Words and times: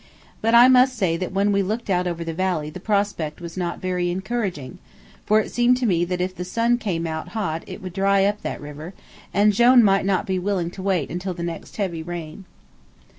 But 0.41 0.55
I 0.55 0.67
must 0.67 0.97
say 0.97 1.15
that 1.17 1.31
when 1.31 1.51
we 1.51 1.61
looked 1.61 1.87
out 1.87 2.07
over 2.07 2.23
the 2.23 2.33
valley 2.33 2.71
the 2.71 2.79
prospect 2.79 3.39
was 3.39 3.55
not 3.55 3.79
very 3.79 4.09
encouraging, 4.09 4.79
for 5.27 5.39
it 5.41 5.51
seemed 5.51 5.77
to 5.77 5.85
me 5.85 6.05
that 6.05 6.19
if 6.19 6.33
the 6.33 6.43
sun 6.43 6.79
came 6.79 7.05
out 7.05 7.27
hot 7.37 7.63
it 7.67 7.83
would 7.83 7.93
dry 7.93 8.25
up 8.25 8.41
that 8.41 8.59
river, 8.59 8.95
and 9.31 9.53
Jone 9.53 9.83
might 9.83 10.07
not 10.07 10.25
be 10.25 10.39
willing 10.39 10.71
to 10.71 10.81
wait 10.81 11.11
until 11.11 11.35
the 11.35 11.43
next 11.43 11.77
heavy 11.77 12.01
rain. 12.01 12.45